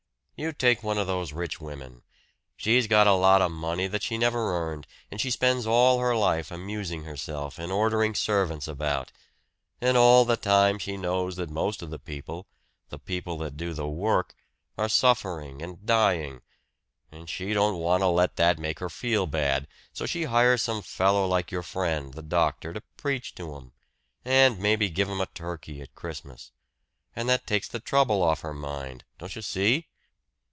[0.43, 2.01] "You take one of those rich women
[2.57, 6.15] she's got a lot of money that she never earned, and she spends all her
[6.15, 9.11] life amusing herself and ordering servants about.
[9.81, 12.47] And all the time she knows that most of the people
[12.89, 14.33] the people that do the work
[14.79, 16.41] are suffering and dying.
[17.11, 20.81] And she don't want to let that make her feel bad, so she hires some
[20.81, 23.73] fellow like your friend, the doctor, to preach to 'em
[24.25, 26.51] and maybe give 'em a turkey at Christmas.
[27.15, 29.03] And that takes the trouble off her mind.
[29.19, 29.85] Don't you see?"